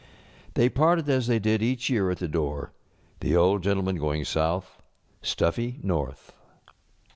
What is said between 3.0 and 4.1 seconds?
the Old Gentleman